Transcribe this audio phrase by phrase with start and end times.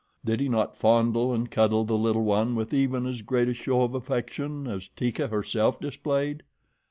[0.25, 3.83] Did he not fondle and cuddle the little one with even as great a show
[3.83, 6.41] of affection as Teeka herself displayed?